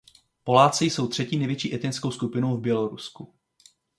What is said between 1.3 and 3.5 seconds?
největší etnickou skupinou v Bělorusku.